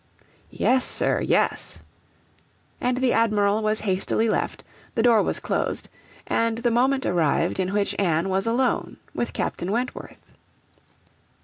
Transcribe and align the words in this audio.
'Yes, 0.49 0.83
sir, 0.83 1.21
yes.' 1.23 1.77
And 2.81 2.97
the 2.97 3.13
Admiral 3.13 3.61
was 3.61 3.81
hastily 3.81 4.29
left, 4.29 4.63
the 4.95 5.03
door 5.03 5.21
was 5.21 5.39
closed, 5.39 5.89
and 6.25 6.57
the 6.57 6.71
moment 6.71 7.05
arrived 7.05 7.59
in 7.59 7.71
which 7.71 7.95
Anne 7.99 8.27
was 8.27 8.47
alone 8.47 8.97
with 9.13 9.31
Captain 9.31 9.71
Wentworth. 9.71 10.31